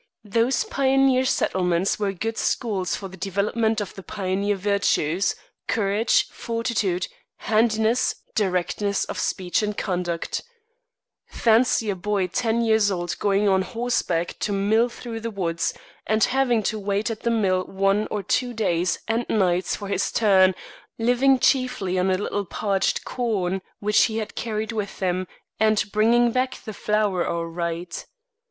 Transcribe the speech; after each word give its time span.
Those 0.25 0.63
pioneer 0.63 1.25
settlements 1.25 1.99
were 1.99 2.11
good 2.11 2.35
schools 2.35 2.95
for 2.95 3.07
the 3.07 3.17
development 3.17 3.79
of 3.79 3.93
the 3.93 4.01
pioneer 4.01 4.55
virtues, 4.55 5.35
courage, 5.67 6.27
fortitude, 6.29 7.07
handiness, 7.35 8.15
directness 8.33 9.05
of 9.05 9.19
speech 9.19 9.61
and 9.61 9.77
conduct. 9.77 10.41
Fancy 11.27 11.91
a 11.91 11.95
boy 11.95 12.25
ten 12.25 12.61
years 12.63 12.89
old 12.89 13.15
going 13.19 13.47
on 13.47 13.61
horseback 13.61 14.37
to 14.39 14.51
mill 14.51 14.89
through 14.89 15.19
the 15.19 15.29
woods, 15.29 15.71
and 16.07 16.23
having 16.23 16.63
to 16.63 16.79
wait 16.79 17.11
at 17.11 17.19
the 17.19 17.29
mill 17.29 17.63
one 17.65 18.07
or 18.09 18.23
two 18.23 18.55
days 18.55 18.97
and 19.07 19.27
nights 19.29 19.75
for 19.75 19.87
his 19.87 20.11
turn, 20.11 20.55
living 20.97 21.37
chiefly 21.37 21.99
on 21.99 22.09
a 22.09 22.17
little 22.17 22.43
parched 22.45 23.05
corn 23.05 23.61
which 23.77 24.05
he 24.05 24.25
carried 24.33 24.71
with 24.71 24.99
him, 24.99 25.27
and 25.59 25.91
bringing 25.91 26.31
back 26.31 26.55
the 26.65 26.73
flour 26.73 27.23
all 27.27 27.45
right. 27.45 28.07